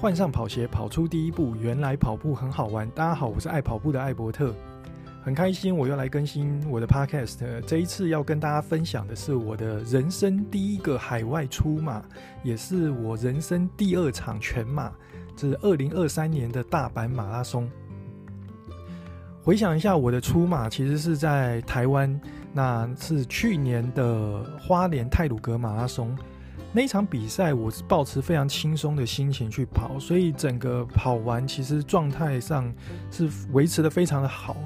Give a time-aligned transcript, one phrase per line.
[0.00, 1.54] 换上跑鞋，跑出第一步。
[1.56, 2.88] 原来跑步很好玩。
[2.92, 4.54] 大家好，我是爱跑步的艾伯特，
[5.22, 7.60] 很开心我又来更新我的 Podcast。
[7.66, 12.02] 这一次要跟大家分享的是我的人生第一个海外出马，
[12.42, 14.90] 也是我人生第二场全马，
[15.36, 17.70] 是二零二三年的大阪马拉松。
[19.42, 22.18] 回想一下，我的出马其实是在台湾，
[22.54, 26.16] 那是去年的花莲泰鲁格马拉松。
[26.72, 32.72] 那一场比赛，我是抱持非常轻松的心情去跑，所以整个跑完其实状态上
[33.10, 34.56] 是维持得非常的好。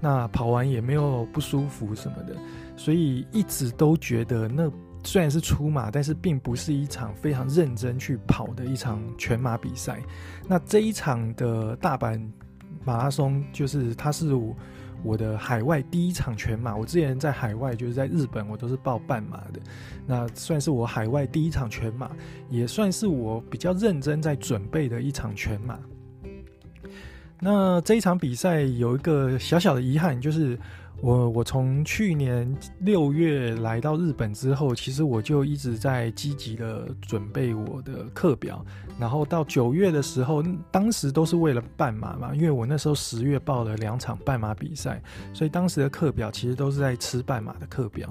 [0.00, 2.34] 那跑完也没有不舒服什么的，
[2.76, 4.68] 所以一直都觉得那
[5.04, 10.00] 虽然是出马，但是并不是一场非常认真去跑的一场全马比赛。
[10.48, 12.20] 那这一场的大阪
[12.84, 14.56] 马拉松，就是它是我。
[15.02, 19.60] 我的海外第一场全马，我之前在海外就是在日本，我都是报半马的，
[20.06, 22.10] 那算是我海外第一场全马，
[22.48, 25.78] 也算是我比较认真在准备的一场全马。
[27.40, 30.58] 那这一场比赛有一个小小的遗憾，就是。
[31.02, 38.64] 我我从去年六月来到日本之后，其实我就一直在积极的准备我的课表，
[39.00, 45.02] 然后到九月的时候，当时都是为了半马嘛，因为我那时候十月报了两场半马比赛，
[45.34, 48.08] 所以当时的课表其实都是在吃半马的课表。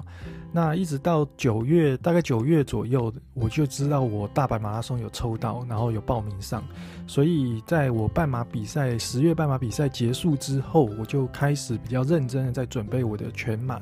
[0.54, 6.62] 那一直到九月，大概九月左右，我就知道我大阪马拉松有抽到，然后有报名上，
[7.06, 13.80] 所以在我半马比赛十月半马比赛结束之后，我就开始比较认真的在准准备我的全马。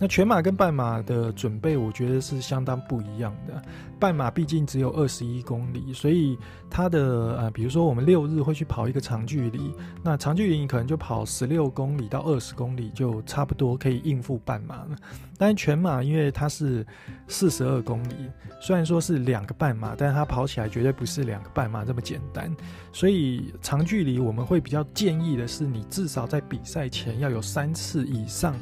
[0.00, 3.60] 那全马跟半马的准备，我觉得是相当不一样的。
[3.98, 6.38] 半马毕竟只有二十一公里，所以
[6.70, 14.96] 它的呃，比如说我们六日会去跑一个长距离，那长距离你可能就跑十六公里到二十公里，就差不多可以应付半马了。
[15.36, 16.86] 但是全马因为它是
[17.26, 18.14] 四十二公里，
[18.60, 22.54] 虽然说是两个半马，但是它跑起来绝对不是两个半马这么简单。
[22.92, 28.54] 所以长距离我们会比较建议的是，你至少在比赛前要有三次以上。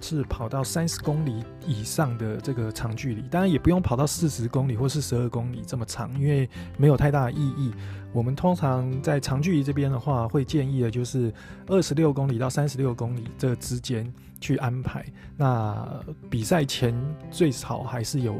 [0.00, 7.72] 是跑到三十公里以上的这个长距离，当然也不用跑到四十公里或是十二公里这么长，因为没有太大意义。
[8.12, 11.32] 我们通常在长距离这边的话，会建议的就是
[11.68, 15.04] 二十六公里到三十六公里这之间去安排。
[15.36, 16.92] 那比赛前
[17.30, 18.36] 最少还是有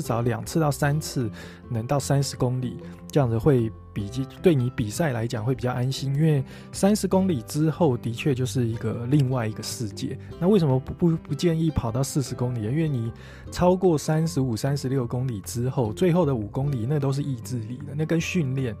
[0.00, 1.30] 至少两次到三次
[1.70, 2.76] 能到三十公里，
[3.10, 3.72] 这样子会。
[3.96, 4.10] 比
[4.42, 10.18] 对你比赛来讲会比较安心，因为三十公里之后的确就是一个另外一个世界。
[10.38, 12.60] 那为什么不不不建议跑到四十公里？
[12.60, 13.10] 因为你
[13.50, 18.76] 超过三十五、三十六公里之后，最后的五公里那都是意志力的，那跟训练。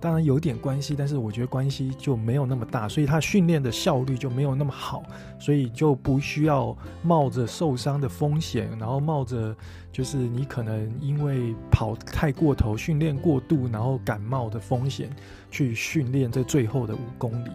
[0.00, 5.02] 当然有点关系，但是我觉得关系就没有那么大，所以他训练的效率就没有那么好，
[5.38, 9.54] 所以就不需要冒着受伤的风险，然后冒着
[9.92, 15.10] 就是你可能因为跑太过头、训练过度，然后感冒的风险
[15.50, 17.50] 去训练这最后的五公里。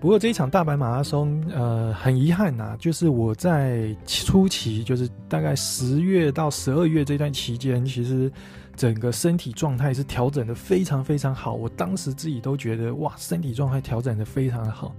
[0.00, 8.30] 不过这一场大阪马拉松，呃，很遗憾呐，就是我在初期，就是大概十月到十二月这段期间，其实。
[8.78, 14.94] 整个身体状态是调整的非常非常好，我当时自己都觉得哇，身体状态调整的非常的好。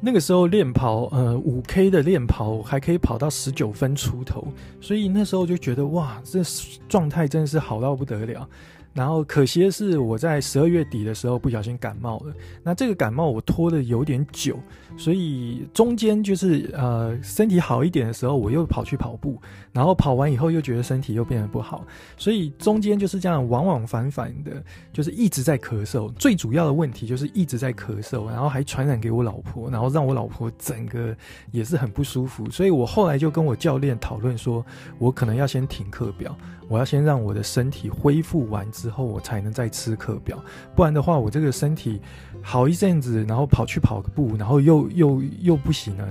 [0.00, 4.48] 那个时候练跑，呃，五 K 的练跑还可以跑到十九分出头，
[4.80, 6.40] 所以那时候就觉得哇，这
[6.88, 8.48] 状态真的是好到不得了。
[8.94, 12.34] 然后可惜的是，我在十二月底的时候不小心感冒了。
[12.62, 14.58] 那这个感冒我拖的有点久，
[14.98, 19.40] 所以中间就是呃身体好一点的时候，我又跑去跑步，
[19.72, 21.86] 然后跑完以后又觉得身体又变得不好，
[22.18, 26.12] 所以中间就是这样往往返返的，就是一直在咳嗽。
[26.12, 31.16] 最主要的问题就是一直在咳嗽，然后还传染给我老婆，然后让我老婆整个
[31.50, 32.50] 也是很不舒服。
[32.50, 34.62] 所以我后来就跟我教练讨论说，
[34.98, 36.36] 我可能要先停课表，
[36.68, 38.70] 我要先让我的身体恢复完。
[38.82, 40.36] 之后我才能再吃课表，
[40.74, 42.02] 不然的话，我这个身体
[42.42, 46.08] 好一阵子，然后跑去跑个步，然后又又又不行了。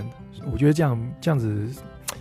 [0.50, 1.68] 我觉得这样这样子，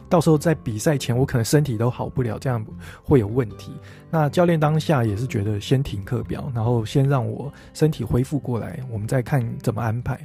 [0.10, 2.64] 到时候在比赛前，我可能身体都好不了，这样
[3.02, 3.72] 会有问题。
[4.10, 10.20] 那教练当下也是觉得先停课表，然后先让我身体恢复过来，我们再看怎么安排。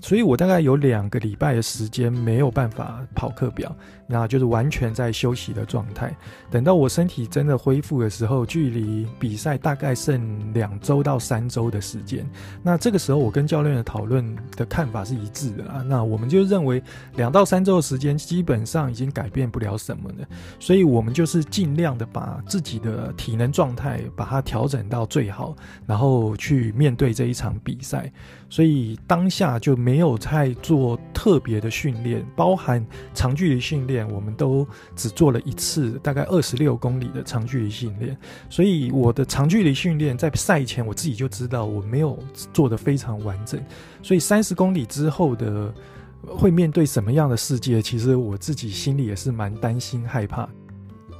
[0.00, 3.74] 所以我大概有两个礼拜的时间没有办法跑课表，
[4.06, 6.16] 那就是完全在休息的状态。
[6.50, 12.28] 等到我身体真的恢复的时候，距离比赛大概剩两周到三周的时间。
[12.62, 15.82] 那这个时候我跟教练的讨论的看法是一致的啊。
[15.82, 16.82] 那我们就认为
[17.16, 20.26] 两到三周的时间基本上已经改变不了什么了，
[20.60, 25.56] 所以我们就是尽量的把自己的体能状态把它调整到最好，
[25.86, 28.10] 然后去面对这一场比赛。
[28.50, 34.08] 所以当下就没有太做特别的训练，包含长距离训练。
[34.10, 34.66] 我们都
[34.96, 38.16] 只做了一次，大概二十六公里的长距离训练。
[38.48, 42.18] 所以我的长距离训练在赛前我自己就知道我没有
[42.52, 43.62] 做得非常完整。
[44.02, 45.72] 所以三十公里之后的
[46.26, 50.48] 会面对什么样的世界，其实我自己心里也是蛮担心害怕。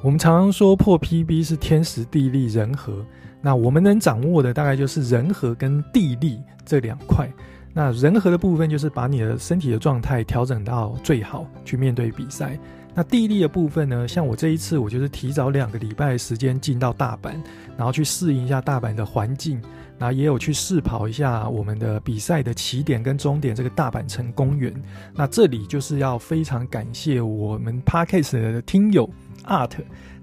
[0.03, 3.05] 我们常常说破 PB 是天时地利人和，
[3.41, 7.29] 那我们能掌握的大概就是人和跟地利这两块。
[7.73, 12.59] 那人和的部分就是把你的身体的状态调整到最好去面对比赛。
[12.95, 14.09] 那地利的部分呢？
[14.09, 17.35] 像我这一次，我就是提早两个礼拜的时间进到大阪，
[17.77, 19.63] 然后去适应一下大阪的环境，
[19.99, 24.75] 然后也有去试跑一下我们的比赛的起点跟终点这个大阪城公园。
[25.15, 29.09] 那这里就是要非常感谢我们 Podcast 的听友
[29.49, 29.73] Art。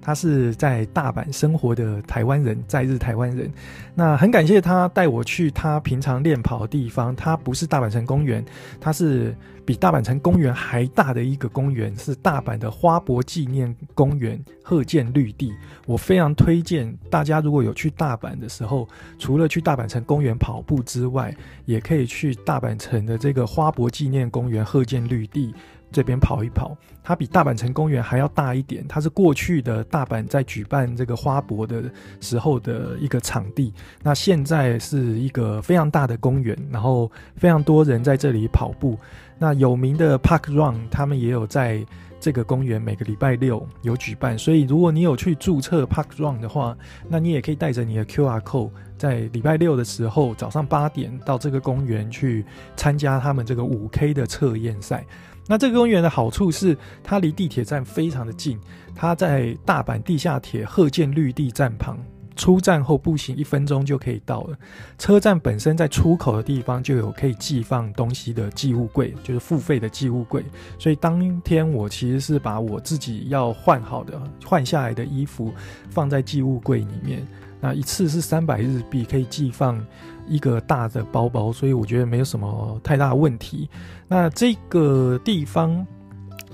[0.00, 3.50] 他是在大阪生活的台湾人，在日台湾人。
[3.92, 7.14] 那很感谢他带我去他平常练跑的地方。
[7.16, 8.44] 他不是大阪城公园，
[8.80, 9.34] 他是
[9.64, 15.52] 比大阪城公园还大的一个公园，是大阪的花博纪念公园鹤见绿地。
[15.86, 18.88] 我非常推荐大家，如果有去大阪的时候，
[19.18, 21.34] 除了去大阪城公园跑步之外，
[21.64, 25.52] 也可以去大阪城的这个花博纪念公园鹤见绿地。
[25.92, 28.84] 这边跑一跑，它比大阪城公园还要大一点。
[28.88, 31.84] 它是过去的大阪在举办这个花博的
[32.20, 33.72] 时候的一个场地，
[34.02, 38.98] 那现在是一个非常大的公园，然后非常多人在这里跑步。
[39.38, 41.84] 那有名的 Park Run 他们也有在
[42.26, 46.76] 这个公园每个礼拜六有举办，所以如果你有去注册 Park Run 的话，
[47.08, 52.44] 那你也可以带着你的 QR Code，在礼拜六的时候早上八点到这个公园去
[52.74, 55.06] 参加他们这个五 K 的测验赛。
[55.46, 58.58] 那这个公园的好处是，它离地铁站非常的近，
[58.92, 61.96] 它在大阪地下铁鹤见绿地站旁，
[62.36, 64.56] 出站后步行一分钟就可以到了。
[64.98, 70.44] 车站本身在出口的地方就有可以寄放东西的寄物柜，就是付费的寄物柜。
[70.78, 75.52] 所以当天我其实是把我自己要换好的、换下来的衣服
[75.90, 77.26] 放在寄物柜里面。
[77.58, 79.82] 那一次是三百日币，可以寄放
[80.28, 83.68] 一个大的包包，所以我觉得没有什么太大问题。
[84.06, 85.84] 那这个地方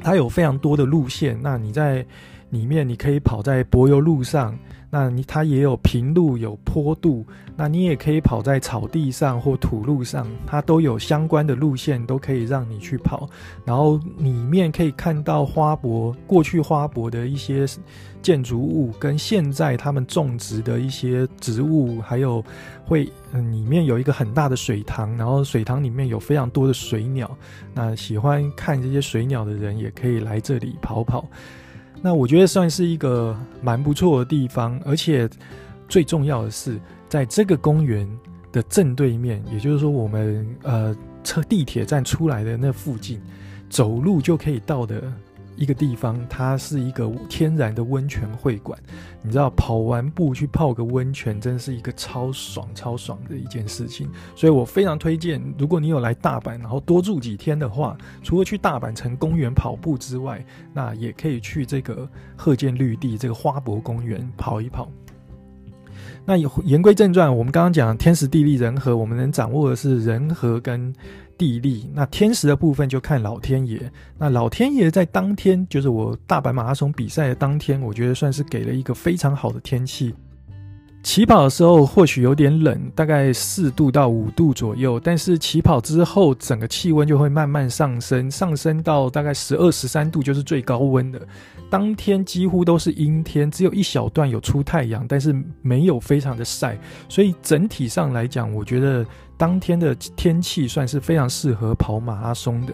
[0.00, 2.06] 它有非常多的路线，那你在
[2.52, 4.56] 里面你可以跑在柏油路上。
[4.94, 7.24] 那你它也有平路有坡度，
[7.56, 13.26] 那你也可以跑在草地上或土路上，它都有相关的路线，都可以让你去跑。
[13.64, 17.64] 然后里面可以看到花博过去花博的一些
[18.20, 22.44] 建筑物，跟现在他们种植的一些植物，还有
[22.84, 27.34] 会里面有一个很大的水塘，然后水塘里面有非常多的水鸟。
[27.72, 31.26] 那喜欢看这些水鸟的人也可以来这里跑跑。
[32.02, 35.30] 那我觉得算是一个蛮不错的地方，而且
[35.88, 38.08] 最重要的是，在这个公园
[38.50, 43.20] 的正对面，也就是说，我们呃车地铁站出来的那附近，
[43.70, 45.00] 走路就可以到的。
[45.56, 48.78] 一个地方，它是一个天然的温泉会馆。
[49.22, 54.08] 你知道，跑完步去泡个温泉，真是一个超爽、超爽的一件事情。
[54.34, 64.88] 所以我非常推荐，如果你有来大阪，然后多住几天的话，除了去大阪城公园跑步之外，那也可以去这个鹤见绿地这个花博公园跑一跑。
[66.24, 70.92] 那言归正传，我们刚刚讲天时地利人和，我们能掌握的是人和跟。
[71.42, 73.90] 地利，那天时的部分就看老天爷。
[74.16, 80.14] 那老天爷在当天，就是我大阪马拉松比赛的当天，我觉得算是给了一个非常好的天气。
[81.02, 91.20] 起跑的时候或许有点冷，大概四度到五度左右，但是起跑之后，整个气温就会慢慢上升，上升到大概十二、十三度就是最高温的。
[91.68, 99.04] 当天几乎都是阴天，只有一小段有出太阳，但是没有非常的晒，所以整体上来讲，我觉得
[99.42, 102.72] 当天的天气算是非常适合跑马拉松的。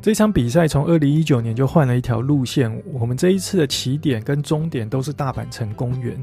[0.00, 6.22] 这场比赛从二零一九年就换了一条路线，我们这一次的起点跟终点都是大阪城公园。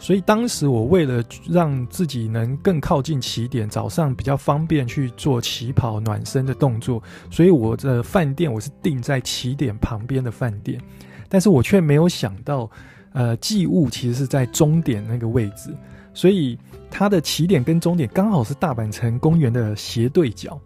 [0.00, 10.80] 所以当时我为了让自己能更靠近起点，早上比较方便去做起跑暖身的动作，所以我的饭店我是订在起点旁边的饭店，
[11.28, 12.68] 但是我却没有想到，
[13.12, 15.72] 呃，寄物其实是在终点那个位置，
[16.16, 16.58] 所以
[16.90, 20.58] 它的起点跟终点刚好是大阪城公园的斜对角，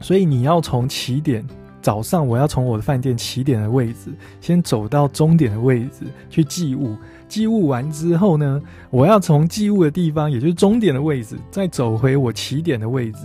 [0.00, 1.44] 所以你要从起点，
[1.82, 6.96] 早上我要从我的饭店起点的位置，先走到终点的位置去寄物。
[7.28, 13.18] 寄物完之后呢，我要从寄物的地方，也就是终点的位置，再走回我起点的位置。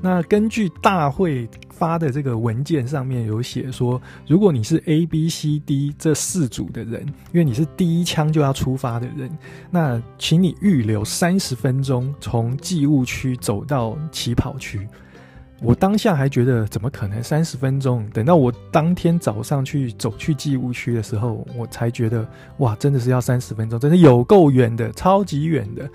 [0.00, 9.30] 那根据大会发的这个文件上面有写说，如果你是 A、B、C、D 这四组的人，因为你是第一枪就要出发的人，
[9.70, 14.86] 那请你预留三十分钟从寄物区走到起跑区。
[15.62, 18.06] 我当下还觉得怎么可能三十分钟？
[18.10, 25.88] 等到我当天早上去走去寄物区的时候，我才觉得哇，真的是要三十分钟，真的有够远的，超级远的。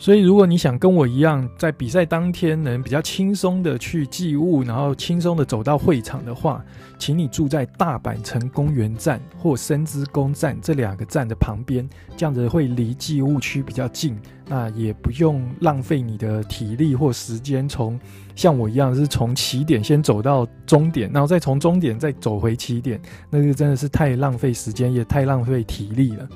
[0.00, 6.64] 所以，如果你想跟我一样，在比赛当天能比较轻松的去寄物，然后轻松的走到会场的话，
[6.98, 18.00] 请你住在大阪城公园站或深之宫站这两个站的旁边，这样子会离寄物区比较近，那也不用浪费你的体力或时间，从
[18.34, 26.26] 像我一样是从起点先走到终点，然后再从终点再走回起点，那个真的是太浪费时间，也太浪费体力了。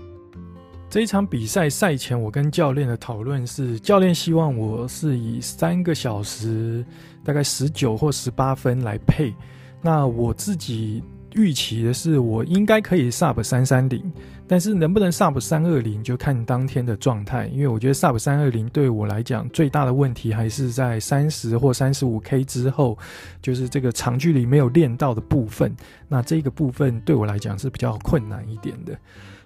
[0.95, 6.87] 这一场比赛赛前，我跟教练的讨论是，教练希望我是以三个小时，
[7.25, 9.35] 大概十九或十八分来配。
[9.83, 14.01] 那我自己预期的是，我应该可以 sub 三三零，
[14.47, 17.49] 但是能不能 sub 三二零，就看当天的状态。
[17.49, 22.97] 因为我觉得 sub 三二零对我来讲最大的问题还是在三十或三十五 K 之后，
[23.43, 25.75] 就是这个长距离没有练到的部分。
[26.07, 28.97] 那这个部分对我来讲是比较困难一点的。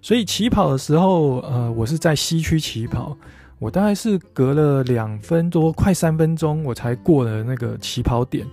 [0.08, 3.14] 所以起跑的时候，呃，我是在西区起跑，
[3.58, 8.46] 我大概是隔了两分多，快三分钟，我才过了那个起跑点。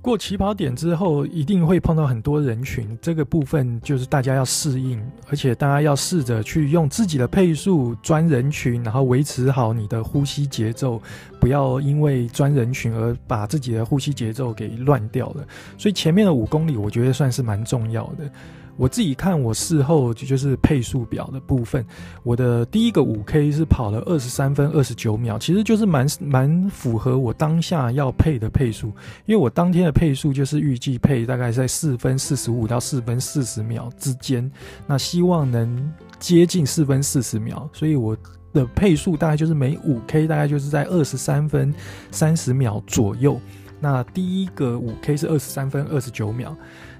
[0.00, 11.02] 过起跑点之后，一定会碰到很多人群，这个部分就是大家要适应，而且大家要试着去用自己的配速钻人群，然后维持好你的呼吸节奏，
[11.40, 15.44] 不要因为钻人群而把自己的呼吸节奏给乱掉了。
[15.76, 18.30] 所以前面的五公里，我觉得算是蛮重要的。
[18.78, 21.84] 我自己看，我事后就是配速表的部分，
[22.22, 28.86] 我的第一个五 K 是跑了二十三分二十九秒，其实就是蛮蛮符合我当下要配的配速，
[29.26, 34.48] 因为我当天的配速就是预计配大概在四分四十五到四分四十秒之间，
[34.86, 38.16] 那希望能接近四分四十秒，所以我
[38.52, 41.74] 的配速大概就是每五 K 大概就是在二十三分
[42.12, 43.40] 三十秒左右，
[43.80, 46.56] 那第一个五 K 是二十三分二十九秒。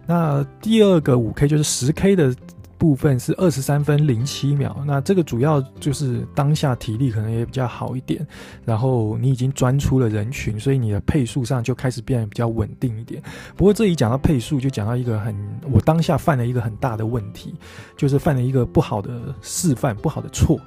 [0.08, 2.34] 那第二个五 K 就是十 K 的
[2.78, 8.26] 部分是二十三分零七秒，那这个主要就是当下体力可能也比较好一点，
[8.64, 13.22] 然后你已经钻出了人群，所以你的配速上就开始变得比较稳定一点。
[13.54, 15.36] 不过这里讲到配速，就讲到一个很，
[15.70, 17.54] 我当下犯了一个很大的问题，
[17.96, 20.58] 就是犯了一个不好的示范，不好的错，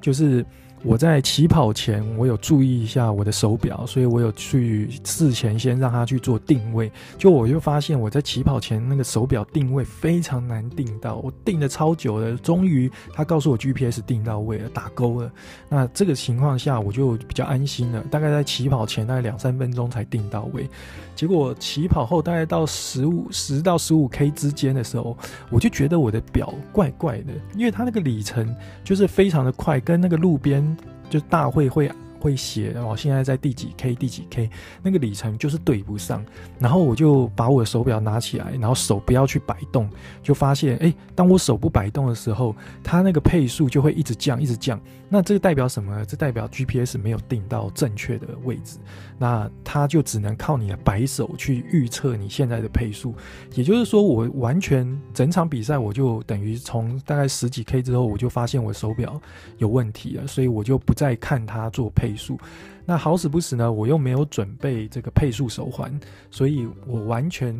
[0.00, 0.42] 就是。
[0.86, 6.90] 我在起跑前，我有注意一下我的手表，所以我有去事前先让他去做定位。
[7.18, 15.32] 就我就发现我在起跑前那个手表定位非常难定到，我定了超久了，终于他告诉我 GPS 定到位了，打勾了。
[15.68, 20.70] 那这个情况下我就比较安心了，大概在起跑前大概两三分钟才定到位。
[21.16, 25.16] 结果起跑后大概到十五十到十五 K 之间的时候，
[25.50, 30.75] 我就觉得我的表怪怪的，因为它那个里程就是非常的快，跟那个路边
[31.08, 31.90] 就大会会。
[32.26, 34.50] 会写哦，现在在第几 K 第几 K，
[34.82, 36.24] 那个里程就是对不上。
[36.58, 39.88] 然后我就把我的手表拿起来，然后手不要去摆动，
[40.24, 44.80] 就发现哎，当我手不摆动的时候，它那个配速就会一直降，一直降。
[45.08, 46.04] 那这个代表什么？
[46.04, 48.78] 这代表 GPS 没有定到正确的位置，
[49.16, 53.14] 那它就只能靠你的摆手去预测你现在的配速。
[53.54, 59.20] 也就是说，我完全整场比赛，我就等于从大概十几 K 之后，我就发现我手表
[59.58, 62.15] 有问题了，所以我就不再看它做配。
[62.16, 62.38] 速，
[62.84, 65.92] 那好死不死呢，我又没有准备这个配速手环，
[66.30, 67.54] 所以我完全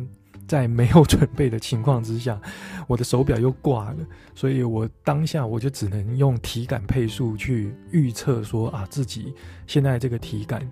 [0.47, 2.41] 在没有准备的情况之下，
[2.87, 3.97] 我的手表又挂了，
[4.33, 9.33] 所以我当下我就只能用体感配速去预测说啊，自己
[9.67, 10.69] 现在这个体感。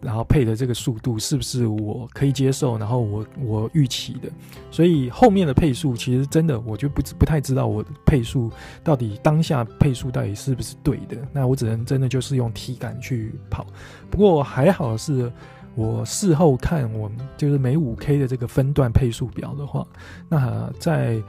[0.00, 2.78] 然后配的这个速度是不是我可以接受？
[2.78, 4.30] 然后我我预期的，
[4.70, 8.50] 所以后面的配速其实真的我就不不太知道我配速
[8.84, 11.16] 到底当下配速到底是不是对的。
[11.32, 13.66] 那我只能真的就是用体感去跑。
[14.08, 15.32] 不过还好是，
[15.74, 19.86] 我事后看我就是每五 K 的这个分段配速表的话，
[20.28, 21.20] 那在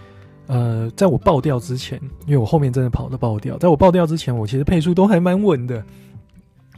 [0.45, 5.83] 呃在我爆掉之前，因为我后面真的跑得爆掉，在我爆掉之前，我其实配速都还蛮稳的。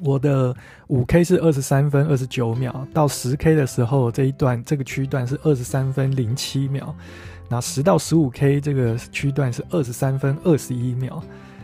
[0.04, 0.56] 我的
[0.88, 6.94] 五 K 是二十三分二十九秒，到十 K 的时候，这一段这个区段是二十三分零七秒，
[7.48, 11.22] 那十到十五 K 这个区段是二十三分二十一秒，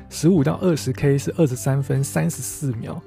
[0.09, 3.01] 十五到二十 K 是二十三分三十四秒，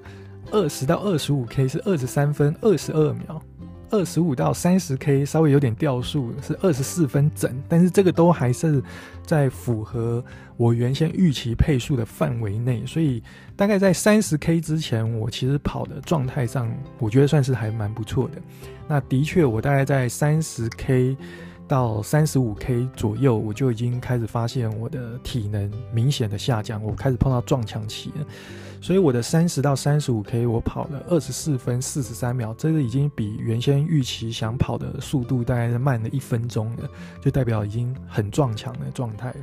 [0.51, 3.41] 二十到二十五 K 是二十三分二十二秒。
[3.91, 8.83] 二十五到三十 K 稍微有点掉速，是二十四分整，但是这个都还是
[9.25, 10.25] 在符合
[10.57, 13.23] 我原先预期配速的范围内，所以
[13.57, 18.41] 大概在三十 K 之前，我其实跑的状态上，我觉得算是还蛮不错的。
[18.89, 21.17] 那的确，我大概在三十 K
[21.67, 28.27] 到三十五 K 左右，我就已经开始发现我的体能明显的下降，我开始碰到撞墙期了。
[28.81, 36.89] 所以我的三十到三十五 K 我跑了二十四分四十三秒，这个已经比原先预期想跑的速度大概是慢了一分钟了，
[37.21, 39.37] 就代表已经很撞墙的状态了。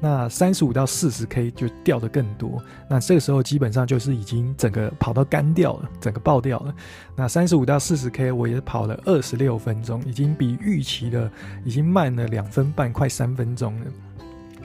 [0.00, 6.74] 那三十五到四十 K 就掉的更多，那这个时候基本上就是已经整个跑到干掉了，整个爆掉了。
[7.16, 11.30] 那三十五到四十 K 我也跑了二十六分钟，已经比预期的
[11.64, 13.86] 已经慢了两分半，快三分钟了。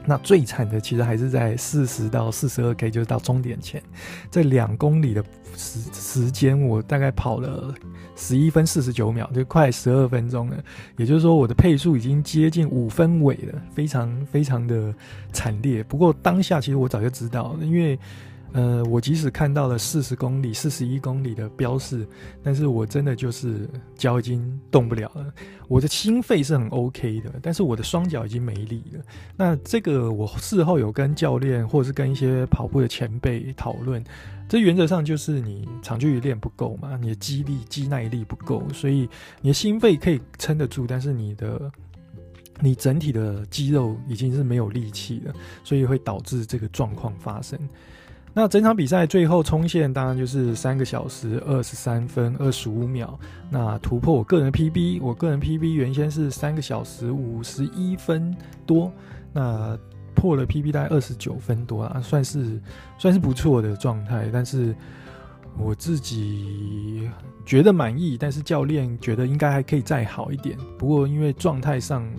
[0.10, 3.80] 那最惨的其实还是在四十到四十二 K，就是到终点前
[4.32, 5.24] 这两公里的
[5.56, 7.72] 时时间，我大概跑了
[8.16, 10.58] 十一分四十九秒，就快十二分钟了。
[10.98, 14.92] 也就是说，我的配速已经接近五分尾了，非常非常的
[15.32, 15.84] 惨烈。
[15.84, 18.00] 不过当下其实我早就知道，因为。
[18.52, 22.08] 呃，我即使看到了四十公里、四十一公里的标示，
[22.44, 25.32] 但是我真的就是脚已经动不了了。
[25.68, 29.04] 我的心肺是很 OK 的，但是我的双脚已经没力了。
[29.38, 34.04] 那这个我事后有跟教练或者是跟一些跑步的前辈讨论，
[34.48, 39.08] 这原则上就是你长距离练不够嘛，你的肌力、肌耐力不够，所以
[39.42, 41.72] 你的心肺可以撑得住，但是你的
[42.60, 47.60] 你整体的肌肉已经是没有力气了，所以会导致这个状况发生。
[48.34, 53.20] 那整场比赛最后冲线当然就是三个小时二十三分二十五秒，
[53.50, 58.34] 那突破我个人 PB，我个人 PB 原先是三个小时五十一分
[58.66, 58.92] 多，
[59.34, 59.78] 那
[60.16, 62.62] 破了 PB 大概二十九分多啊，算是
[62.98, 64.76] 算是不错的状态，但是
[65.58, 67.10] 我自己
[67.46, 72.10] 觉得满意，但是教练觉得应该还可以再好一点，不过因为状态上。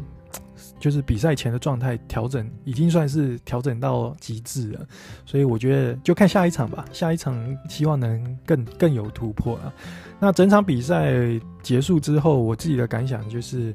[0.80, 4.86] 就是比赛前的状态调整已经算是调整到极致了，
[5.24, 6.84] 所以我觉得就看下一场吧。
[6.92, 9.72] 下一场希望能更更有突破啊。
[10.18, 11.14] 那整场比赛
[11.62, 13.74] 结束之后，我自己的感想就是，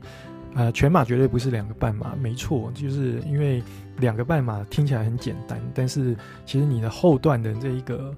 [0.56, 3.64] 呃，全马绝对不是两个半马，没错，就是因为
[4.00, 8.14] 两个半马听起来很简单，但是其实你的后段的这一个。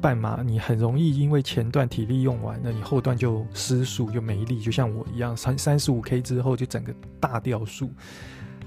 [0.00, 7.90] 半马你很容易因为前段体力用完了，你后段就失速就没力，就像我一样，三三十五 K 之后就整个大掉速。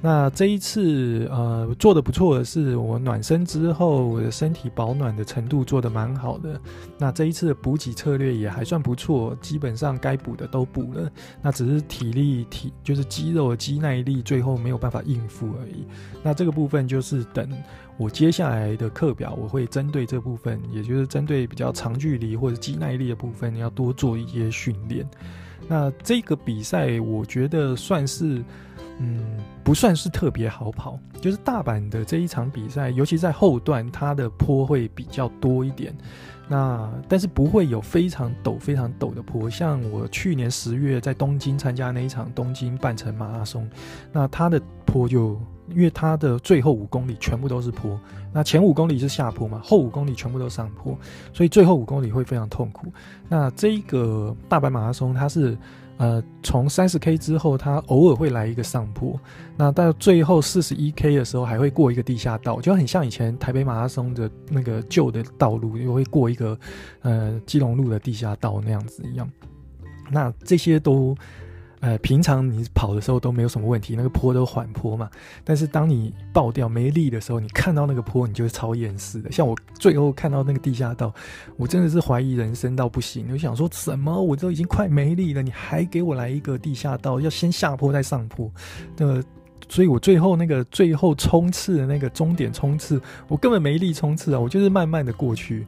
[0.01, 6.57] 那这一次，呃，做的不错的是，我暖身之后，我的身体保暖的程度做得蛮好的。
[6.97, 11.11] 那这一次的补给策略也还算不错，基本上该补的都补了。
[11.41, 15.85] 那只是体力体就是肌肉肌耐力，最后没有办法应付而已。
[16.23, 17.49] 那这个部分就是等
[17.97, 25.05] 我接下来的课表，我会针对这部分，也就是针对比较长距离或者肌耐力的部分，要多做一些训练。
[25.67, 28.41] 那这个比赛，我觉得算是。
[29.01, 29.17] 嗯，
[29.63, 35.95] 不算是特别好跑，就是大阪的这一场比赛，尤其在后段，它的坡会比较多一点。
[36.49, 43.69] 那但是不会有非常陡、非常陡的坡，像我去年十月在东京参加那一场东京半程马拉松，
[44.11, 47.97] 那它的坡就因为它的最后五公里全部都是坡，
[48.33, 50.97] 那前五公里是下坡嘛，后五公里全部都上坡，
[51.31, 52.91] 所以最后五公里会非常痛苦。
[53.29, 55.57] 那这个大阪马拉松它是。
[55.99, 59.19] 呃，从三十 K 之后，它偶尔会来一个上坡，
[59.55, 66.57] 那到最后四十一 K 的时候，还会过一个地下道，就很像以前台北马拉松的那个旧的道路，又会过一个
[67.01, 69.29] 呃基隆路的地下道那样子一样。
[70.09, 71.15] 那这些都。
[71.81, 75.09] 呃，平常你跑的时候都没有什么问题，那个坡都缓坡嘛。
[75.45, 79.31] 但是当你爆掉没力的时候，你看到那个坡，你就会超厌世的。
[79.31, 81.13] 像我最后看到那个地下道，
[81.55, 83.27] 我真的是怀疑人生到不行。
[83.31, 84.21] 我想说什么？
[84.21, 88.51] 我都已经快没力了，你还给我来一个地下道，要先下坡再上坡。
[88.97, 89.23] 那，
[89.69, 95.65] 所以我最后那个最后冲刺的那个终点冲刺，我根本没力冲刺啊，我就是慢慢的过去。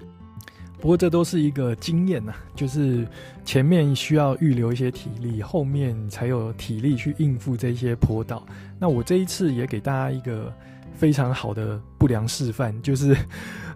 [0.81, 3.07] 不过这都是一个经验呐，就是
[3.45, 8.43] 前面需要预留一些体力，后面才有体力去应付这些坡道。
[8.79, 10.51] 那我这一次也给大家一个
[10.95, 13.15] 非常好的不良示范，就是，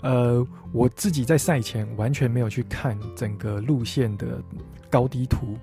[0.02, 4.26] 呃，我自己在赛前完全没有去看整个路线的
[4.90, 5.56] 高低图，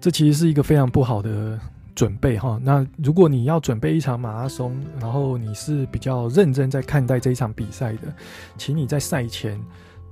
[0.00, 1.56] 这其实是一个非常不好的
[1.94, 2.60] 准备哈。
[2.64, 8.12] 那如果你要准备一场马拉松，然后你是比较认真在看待这一场比赛的，
[8.56, 9.56] 请你在赛前。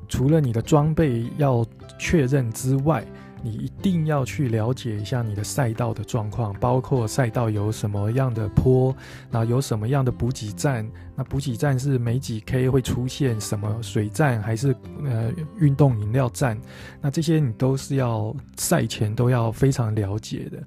[0.08, 1.64] 除了你的装备要
[1.98, 3.04] 确认之外，
[3.42, 8.96] 你一定要去了解一下你的赛道的状况，包括赛道有什么样的坡，
[9.30, 16.58] 那有什么样的补给站，那补给站是每几 K 会出现什么水站，还是呃运动饮料站？
[17.00, 20.62] 那这些你都是要赛前都要非常了解的。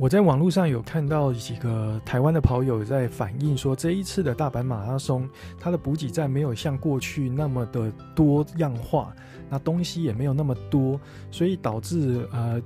[0.00, 9.14] 我在网络上有看到几个台湾的跑友在反映说，这一次的大阪马拉松，它的补给站没有像过去那么的多样化，
[9.50, 10.98] 那东西也没有那么多，
[11.30, 12.58] 所以导致呃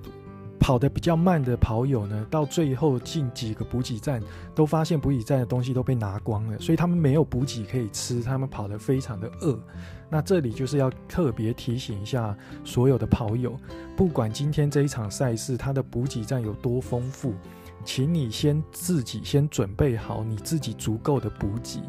[0.58, 4.22] 跑得比较慢的跑友呢，到最后进几个补给站，
[4.54, 9.58] 都发现补给站的东西都被拿光了，所以他们没有补给可以吃，他们跑得非常的饿。
[10.08, 13.58] 那这里就是要特别提醒一下所有的跑友，
[13.96, 17.34] 不管今天这一场赛事它的补给站有多丰富，
[17.84, 21.80] 请你先自己先准备好你自己足够的补给。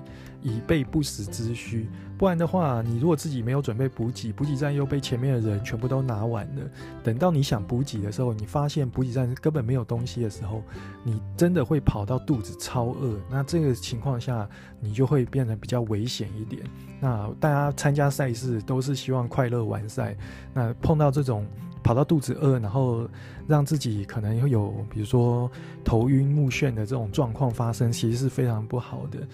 [0.46, 6.62] 以备不时之需，不然的话，你如果自己没有准备补给，补给站又被前面的人全部都拿完了，
[7.04, 10.62] 等到你想补给的时候，你发现补给站根本没有东西的时候，
[11.04, 13.20] 你真的会跑到肚子超饿。
[13.28, 14.48] 那这个情况下，
[14.80, 16.62] 你就会变得比较危险一点。
[17.00, 20.16] 那大家参加赛事都是希望快乐完赛，
[20.54, 21.44] 那碰到这种
[21.84, 23.10] 跑到肚子饿，然后
[23.48, 25.50] 让自己可能会有比如说
[25.84, 29.28] 头晕目眩的这种状况发生，其实是非常不好的。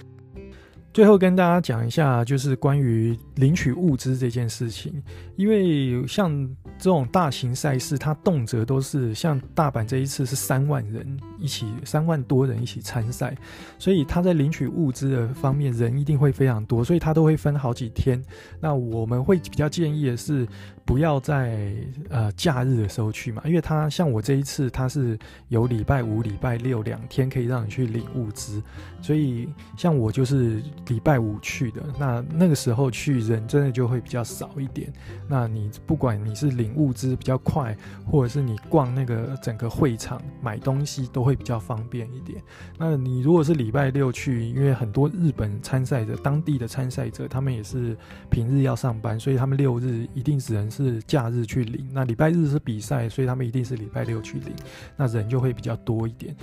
[0.93, 5.01] 最后跟大家讲一下，就是关于领取物资这件事情，
[5.38, 6.30] 因为像
[6.77, 13.34] 这种大型赛事，它动辄都是像大阪这一次是三万人一起，三万多人一起参赛，
[13.80, 18.21] 所以他在领取物资的方面人一定会非常多，所以他都会分好几天。
[18.60, 20.45] 那我们会比较建议的是，
[20.84, 21.73] 不要在
[22.10, 28.62] 呃假日的时候去嘛，因为他像我这一次，他是有礼拜五、礼拜六两天可以让你去领物资，
[29.01, 30.62] 所以像我就是。
[30.88, 34.91] 礼拜五去的，那那个时候去人真的就会比较少一点。
[35.28, 42.41] 那你不管你是领物资比较快，或者是你逛那个整个会场买东西都会比较方便一点。
[42.78, 47.96] 那你如果是礼拜六去，因为很多日本参赛者、当地的参赛者，他们也是
[48.30, 51.88] 平日要上班，所以他们六日一定只能是假日去领。
[51.94, 54.54] 那礼拜日是比赛，所以他们一定是礼拜六去领，
[54.98, 56.36] 那人就会比较多一点。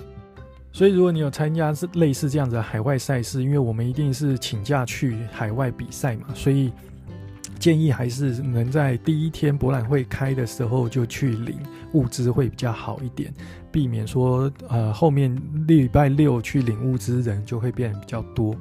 [0.71, 6.71] 所以，如果你有参加是类似这样子的海外赛事，因为我们一定是请假去海外比赛嘛，所以
[7.59, 11.57] 建议还是能在第一天博览会开的时候就去领
[11.93, 13.33] 物资会比较好一点，
[13.71, 15.35] 避免说呃后面
[15.67, 18.55] 礼拜六去领物资人就会变比较多。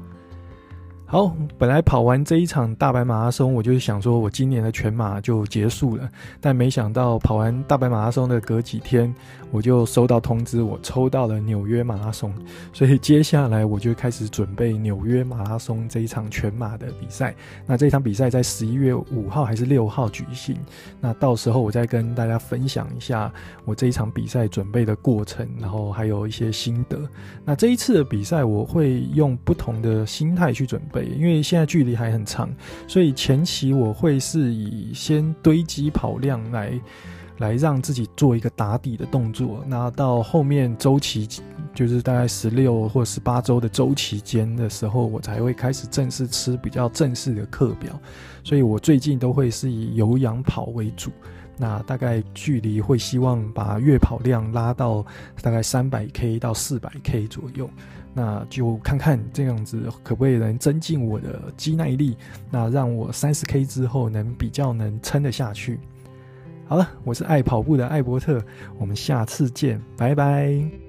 [1.11, 6.07] 好，本来跑完这一场大白马拉松，我就想说，我今年的全马就结束了。
[6.39, 9.15] 但没想到跑完大白马拉松的隔几天，
[9.51, 12.31] 我就收到通知，我抽到了纽约马拉松。
[12.75, 17.35] 所以接下来我就开始准备纽约马拉松这一场全马的比赛。
[17.65, 20.59] 那这场比赛在十一月五号还是六号举行？
[21.01, 23.33] 那到时候我再跟大家分享一下
[23.65, 27.01] 我这一场比赛准备的过程，然后还有一些心得。
[27.47, 32.49] 那这一次的比赛，我会用不同的心态去准备因为现在距离还很长，
[32.87, 36.73] 所以前期我会是以先堆积跑量来，
[37.39, 39.65] 来让自己做一个打底的动作。
[39.67, 41.29] 那到后面周期，
[41.75, 47.99] 就是大概十六或十八周的周期间的时候，我才会开始正式吃比较正式的课表。
[48.43, 51.11] 所以我最近都会是以有氧跑为主。
[51.61, 55.05] 那大概距离会希望把月跑量拉到
[55.43, 57.69] 大概三百 K 到四百 K 左右。
[58.15, 62.17] 那就看看这样子可不可以能增进我的肌耐力，
[62.51, 65.79] 那让我三十 K 之后能比较能撑得下去。
[66.67, 68.43] 好了，我是爱跑步的艾伯特，
[68.79, 70.88] 我们下次见，拜拜。